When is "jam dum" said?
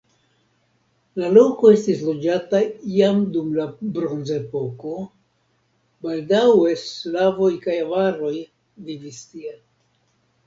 2.93-3.51